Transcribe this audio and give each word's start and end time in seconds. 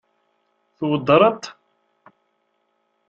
Tweddṛeḍ-t? 0.77 1.43